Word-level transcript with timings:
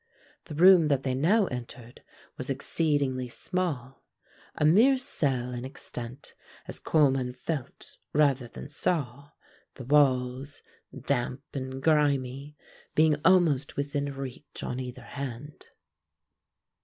The 0.45 0.55
room 0.55 0.87
that 0.87 1.03
they 1.03 1.13
now 1.13 1.45
entered 1.45 2.01
was 2.35 2.49
exceedingly 2.49 3.27
small 3.29 4.01
a 4.55 4.65
mere 4.65 4.97
cell 4.97 5.53
in 5.53 5.63
extent, 5.63 6.33
as 6.67 6.79
Coleman 6.79 7.33
felt 7.33 7.97
rather 8.11 8.47
than 8.47 8.67
saw, 8.67 9.29
the 9.75 9.83
walls, 9.85 10.63
damp 11.05 11.43
and 11.53 11.83
grimy, 11.83 12.55
being 12.95 13.15
almost 13.23 13.75
within 13.75 14.11
reach 14.15 14.63
on 14.63 14.79
either 14.79 15.03
hand. 15.03 15.67